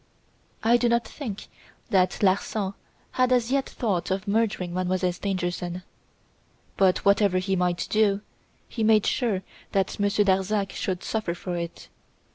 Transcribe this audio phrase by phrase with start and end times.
[0.63, 1.47] "I do not think
[1.91, 2.73] that Larsan
[3.11, 5.83] had as yet thought of murdering Mademoiselle Stangerson;
[6.75, 8.21] but whatever he might do,
[8.67, 9.43] he made sure
[9.73, 11.87] that Monsieur Darzac should suffer for it.